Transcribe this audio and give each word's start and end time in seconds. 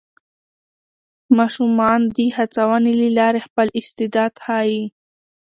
ماشومان 1.37 1.99
د 2.15 2.17
هڅونې 2.37 2.93
له 3.01 3.07
لارې 3.17 3.39
خپل 3.47 3.67
استعداد 3.79 4.33
ښيي 4.45 4.81